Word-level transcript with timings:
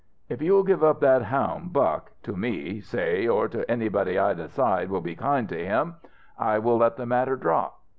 If 0.29 0.41
you 0.41 0.53
will 0.53 0.63
give 0.63 0.83
up 0.83 0.99
that 1.01 1.25
houn' 1.25 1.69
Buck 1.69 2.09
to 2.23 2.35
me, 2.35 2.79
say, 2.81 3.27
or 3.27 3.47
to 3.49 3.69
anybody 3.69 4.17
I 4.17 4.33
decide 4.33 4.89
will 4.89 4.99
be 4.99 5.15
kind 5.15 5.47
to 5.49 5.63
him 5.63 5.97
I 6.39 6.57
will 6.57 6.77
let 6.77 6.97
the 6.97 7.05
matter 7.05 7.35
drop. 7.35 7.79